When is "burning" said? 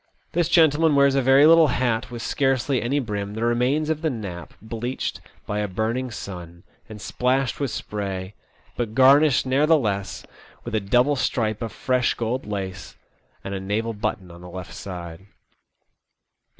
5.75-6.11